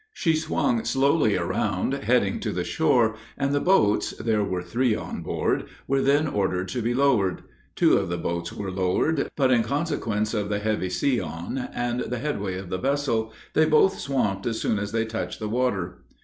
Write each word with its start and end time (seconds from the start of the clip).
She 0.13 0.35
swung 0.35 0.83
slowly 0.83 1.37
around, 1.37 1.93
heading 1.93 2.39
to 2.39 2.51
the 2.51 2.63
shore, 2.63 3.17
and 3.37 3.53
the 3.53 3.59
boats 3.61 4.13
there 4.17 4.43
were 4.43 4.63
three 4.63 4.95
on 4.95 5.21
board 5.21 5.65
were 5.87 6.01
then 6.01 6.25
ordered 6.25 6.69
to 6.69 6.81
be 6.81 6.95
lowered. 6.95 7.43
Two 7.75 7.97
of 7.99 8.09
the 8.09 8.17
boats 8.17 8.51
were 8.51 8.71
lowered, 8.71 9.29
but, 9.35 9.51
in 9.51 9.61
consequence 9.61 10.33
of 10.33 10.49
the 10.49 10.57
heavy 10.57 10.89
sea 10.89 11.19
on, 11.21 11.69
and 11.71 11.99
the 11.99 12.17
headway 12.17 12.57
of 12.57 12.71
the 12.71 12.79
vessel, 12.79 13.31
they 13.53 13.65
both 13.65 13.99
swamped 13.99 14.47
as 14.47 14.59
soon 14.59 14.79
as 14.79 14.91
they 14.91 15.05
touched 15.05 15.37
the 15.37 15.47
water. 15.47 16.01